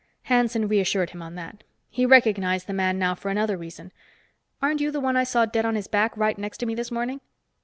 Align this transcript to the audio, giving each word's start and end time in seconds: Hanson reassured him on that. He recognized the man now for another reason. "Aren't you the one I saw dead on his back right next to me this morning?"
Hanson 0.23 0.67
reassured 0.67 1.11
him 1.11 1.21
on 1.21 1.35
that. 1.35 1.63
He 1.91 2.07
recognized 2.07 2.65
the 2.65 2.73
man 2.73 2.97
now 2.97 3.13
for 3.13 3.29
another 3.29 3.55
reason. 3.55 3.91
"Aren't 4.59 4.81
you 4.81 4.89
the 4.89 4.99
one 4.99 5.15
I 5.15 5.23
saw 5.23 5.45
dead 5.45 5.63
on 5.63 5.75
his 5.75 5.87
back 5.87 6.17
right 6.17 6.39
next 6.39 6.57
to 6.57 6.65
me 6.65 6.73
this 6.73 6.89
morning?" 6.89 7.21